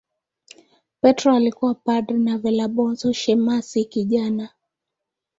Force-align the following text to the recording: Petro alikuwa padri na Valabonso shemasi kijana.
Petro 1.01 1.35
alikuwa 1.35 1.73
padri 1.75 2.19
na 2.19 2.37
Valabonso 2.37 3.13
shemasi 3.13 3.85
kijana. 3.85 4.49